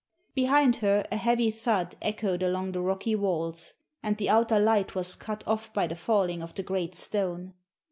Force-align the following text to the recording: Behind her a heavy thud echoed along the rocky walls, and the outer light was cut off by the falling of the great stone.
Behind 0.33 0.77
her 0.77 1.05
a 1.11 1.15
heavy 1.15 1.51
thud 1.51 1.95
echoed 2.01 2.41
along 2.41 2.71
the 2.71 2.81
rocky 2.81 3.13
walls, 3.13 3.75
and 4.01 4.17
the 4.17 4.31
outer 4.31 4.59
light 4.59 4.95
was 4.95 5.13
cut 5.13 5.43
off 5.45 5.71
by 5.73 5.85
the 5.85 5.95
falling 5.95 6.41
of 6.41 6.55
the 6.55 6.63
great 6.63 6.95
stone. 6.95 7.53